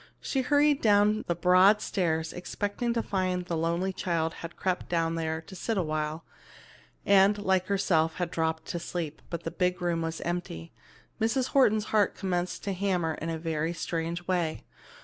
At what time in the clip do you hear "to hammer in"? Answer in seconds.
12.63-13.29